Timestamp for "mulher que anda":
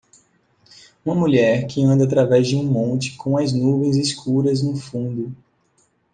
1.13-2.05